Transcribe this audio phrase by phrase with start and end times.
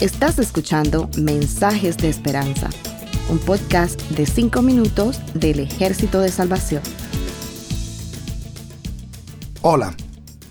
[0.00, 2.68] Estás escuchando Mensajes de Esperanza,
[3.30, 6.82] un podcast de 5 minutos del Ejército de Salvación.
[9.60, 9.94] Hola,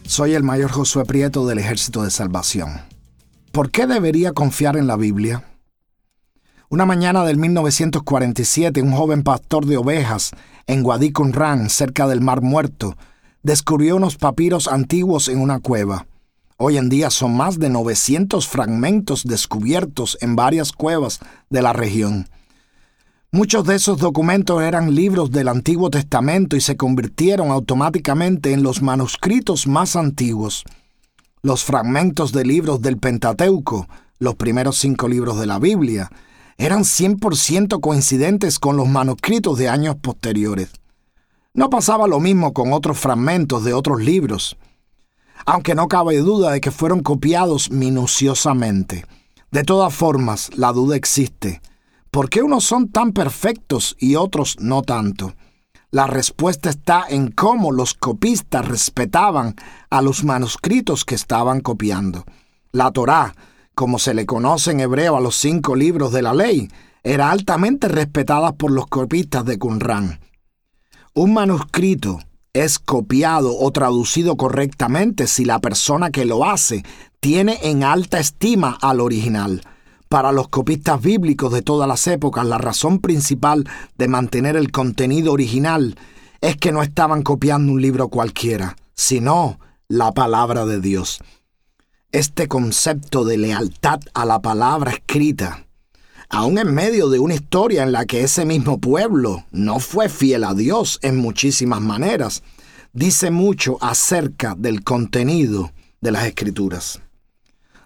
[0.03, 2.81] soy el mayor Josué Prieto del Ejército de Salvación.
[3.51, 5.43] ¿Por qué debería confiar en la Biblia?
[6.69, 10.31] Una mañana del 1947, un joven pastor de ovejas
[10.67, 12.95] en Guadicunrán, cerca del Mar Muerto,
[13.43, 16.07] descubrió unos papiros antiguos en una cueva.
[16.63, 22.29] Hoy en día son más de 900 fragmentos descubiertos en varias cuevas de la región.
[23.31, 28.83] Muchos de esos documentos eran libros del Antiguo Testamento y se convirtieron automáticamente en los
[28.83, 30.63] manuscritos más antiguos.
[31.41, 33.87] Los fragmentos de libros del Pentateuco,
[34.19, 36.11] los primeros cinco libros de la Biblia,
[36.59, 40.69] eran 100% coincidentes con los manuscritos de años posteriores.
[41.55, 44.57] No pasaba lo mismo con otros fragmentos de otros libros,
[45.45, 49.05] aunque no cabe duda de que fueron copiados minuciosamente.
[49.51, 51.61] De todas formas, la duda existe.
[52.09, 55.33] ¿Por qué unos son tan perfectos y otros no tanto?
[55.91, 59.55] La respuesta está en cómo los copistas respetaban
[59.89, 62.23] a los manuscritos que estaban copiando.
[62.71, 63.35] La Torá,
[63.75, 66.69] como se le conoce en hebreo a los cinco libros de la ley,
[67.03, 70.21] era altamente respetada por los copistas de Qumran.
[71.13, 72.19] Un manuscrito
[72.53, 76.83] es copiado o traducido correctamente si la persona que lo hace
[77.19, 79.61] tiene en alta estima al original.
[80.09, 85.31] Para los copistas bíblicos de todas las épocas, la razón principal de mantener el contenido
[85.31, 85.97] original
[86.41, 91.21] es que no estaban copiando un libro cualquiera, sino la palabra de Dios
[92.11, 95.65] este concepto de lealtad a la palabra escrita,
[96.31, 100.45] aun en medio de una historia en la que ese mismo pueblo no fue fiel
[100.45, 102.41] a Dios en muchísimas maneras,
[102.93, 107.01] dice mucho acerca del contenido de las escrituras.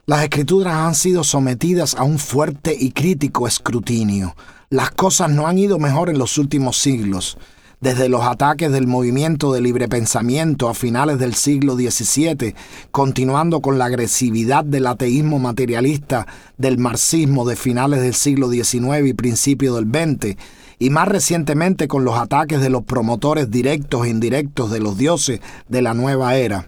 [0.05, 4.35] Las escrituras han sido sometidas a un fuerte y crítico escrutinio.
[4.69, 7.39] Las cosas no han ido mejor en los últimos siglos
[7.85, 12.55] desde los ataques del movimiento de libre pensamiento a finales del siglo XVII,
[12.89, 16.25] continuando con la agresividad del ateísmo materialista
[16.57, 20.35] del marxismo de finales del siglo XIX y principio del XX,
[20.79, 25.39] y más recientemente con los ataques de los promotores directos e indirectos de los dioses
[25.69, 26.67] de la nueva era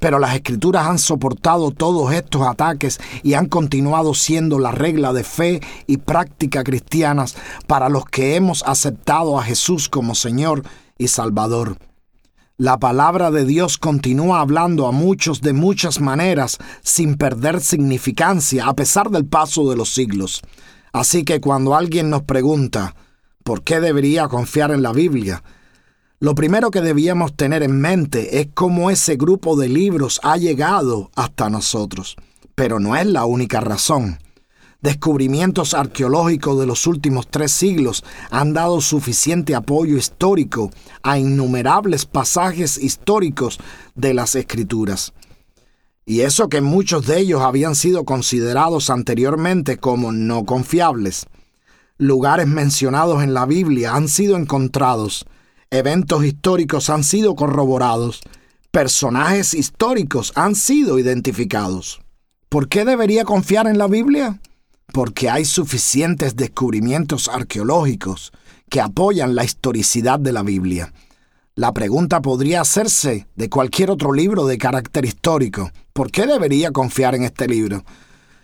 [0.00, 5.22] pero las escrituras han soportado todos estos ataques y han continuado siendo la regla de
[5.22, 7.36] fe y práctica cristianas
[7.68, 10.64] para los que hemos aceptado a Jesús como Señor
[10.98, 11.76] y Salvador.
[12.56, 18.74] La palabra de Dios continúa hablando a muchos de muchas maneras sin perder significancia a
[18.74, 20.42] pesar del paso de los siglos.
[20.92, 22.94] Así que cuando alguien nos pregunta,
[23.44, 25.42] ¿por qué debería confiar en la Biblia?
[26.22, 31.10] Lo primero que debíamos tener en mente es cómo ese grupo de libros ha llegado
[31.14, 32.14] hasta nosotros.
[32.54, 34.18] Pero no es la única razón.
[34.82, 40.70] Descubrimientos arqueológicos de los últimos tres siglos han dado suficiente apoyo histórico
[41.02, 43.58] a innumerables pasajes históricos
[43.94, 45.14] de las escrituras.
[46.04, 51.24] Y eso que muchos de ellos habían sido considerados anteriormente como no confiables.
[51.96, 55.24] Lugares mencionados en la Biblia han sido encontrados
[55.72, 58.22] Eventos históricos han sido corroborados.
[58.72, 62.00] Personajes históricos han sido identificados.
[62.48, 64.40] ¿Por qué debería confiar en la Biblia?
[64.92, 68.32] Porque hay suficientes descubrimientos arqueológicos
[68.68, 70.92] que apoyan la historicidad de la Biblia.
[71.54, 75.70] La pregunta podría hacerse de cualquier otro libro de carácter histórico.
[75.92, 77.84] ¿Por qué debería confiar en este libro?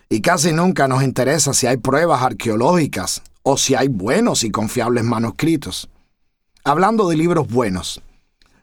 [0.09, 5.03] Y casi nunca nos interesa si hay pruebas arqueológicas o si hay buenos y confiables
[5.03, 5.89] manuscritos.
[6.69, 8.03] Hablando de libros buenos,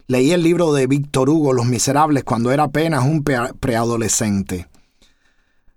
[0.08, 4.68] leí el libro de Víctor Hugo, Los Miserables, cuando era apenas un preadolescente.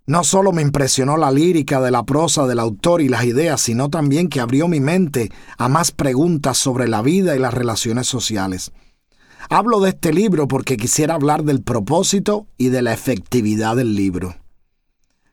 [0.06, 3.90] No solo me impresionó la lírica de la prosa del autor y las ideas, sino
[3.90, 8.72] también que abrió mi mente a más preguntas sobre la vida y las relaciones sociales.
[9.48, 14.34] Hablo de este libro porque quisiera hablar del propósito y de la efectividad del libro.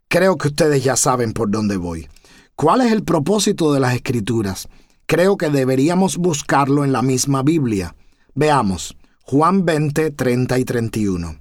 [0.09, 2.07] Creo que ustedes ya saben por dónde voy.
[2.55, 4.69] ¿Cuál es el propósito de las escrituras?
[5.13, 7.95] Creo que deberíamos buscarlo en la misma Biblia.
[8.33, 11.39] Veamos, Juan 20, 30 y 31.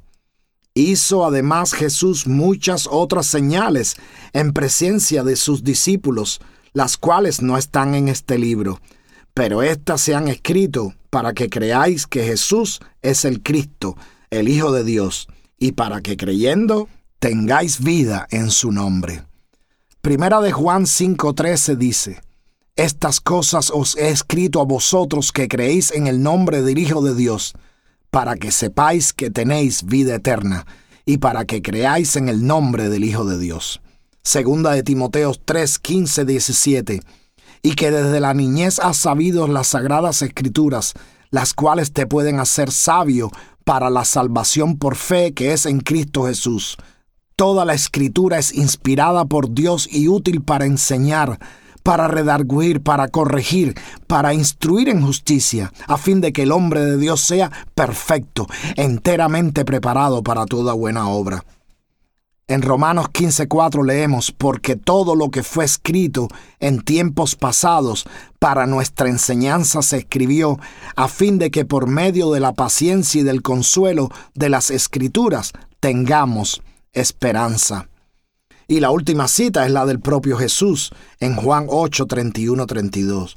[0.74, 3.96] Hizo además Jesús muchas otras señales
[4.34, 6.42] en presencia de sus discípulos,
[6.74, 8.78] las cuales no están en este libro,
[9.32, 13.96] pero éstas se han escrito para que creáis que Jesús es el Cristo,
[14.28, 15.28] el Hijo de Dios,
[15.58, 19.24] y para que creyendo tengáis vida en su nombre.
[20.02, 22.20] Primera de Juan 5:13 dice,
[22.76, 27.14] estas cosas os he escrito a vosotros que creéis en el nombre del Hijo de
[27.14, 27.52] Dios,
[28.10, 30.66] para que sepáis que tenéis vida eterna,
[31.04, 33.80] y para que creáis en el nombre del Hijo de Dios.
[34.22, 37.00] Segunda de Timoteo 3, 15, 17.
[37.62, 40.94] Y que desde la niñez has sabido las sagradas escrituras,
[41.30, 43.30] las cuales te pueden hacer sabio
[43.64, 46.76] para la salvación por fe que es en Cristo Jesús.
[47.36, 51.38] Toda la escritura es inspirada por Dios y útil para enseñar,
[51.82, 53.74] para redarguir, para corregir,
[54.06, 58.46] para instruir en justicia, a fin de que el hombre de Dios sea perfecto,
[58.76, 61.44] enteramente preparado para toda buena obra.
[62.48, 68.04] En Romanos 15:4 leemos, porque todo lo que fue escrito en tiempos pasados
[68.38, 70.58] para nuestra enseñanza se escribió,
[70.96, 75.52] a fin de que por medio de la paciencia y del consuelo de las escrituras
[75.80, 76.62] tengamos
[76.92, 77.88] esperanza.
[78.72, 83.36] Y la última cita es la del propio Jesús en Juan 8, 31, 32.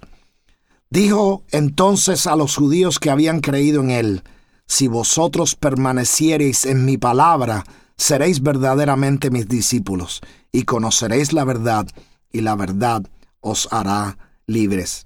[0.90, 4.24] Dijo entonces a los judíos que habían creído en él,
[4.66, 7.66] si vosotros permaneciereis en mi palabra,
[7.98, 10.22] seréis verdaderamente mis discípulos,
[10.54, 11.86] y conoceréis la verdad,
[12.32, 13.04] y la verdad
[13.42, 14.18] os hará
[14.48, 15.04] libres.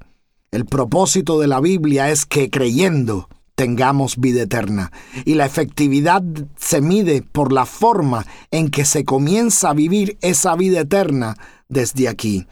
[0.51, 3.29] El propósito de la Biblia es que creyendo
[3.59, 4.89] tengamos vida eterna,
[5.25, 6.23] y la efectividad
[6.57, 11.35] se mide por la forma en que se comienza a vivir esa vida eterna
[11.67, 12.47] desde aquí.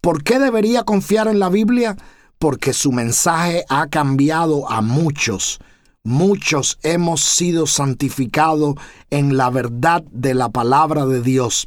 [0.00, 1.96] ¿Por qué debería confiar en la Biblia?
[2.38, 5.58] Porque su mensaje ha cambiado a muchos
[6.04, 8.74] muchos hemos sido santificados
[9.10, 11.66] en la verdad de la palabra de Dios.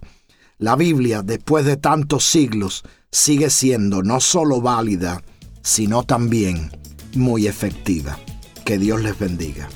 [0.57, 5.21] La Biblia, después de tantos siglos, sigue siendo no solo válida,
[5.61, 6.69] sino también
[7.13, 8.17] muy efectiva.
[8.65, 9.69] Que Dios les bendiga.